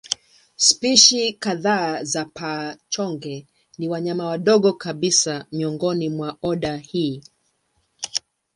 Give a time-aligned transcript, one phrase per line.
[0.55, 7.23] Spishi kadhaa za paa-chonge ni wanyama wadogo kabisa miongoni mwa oda hii.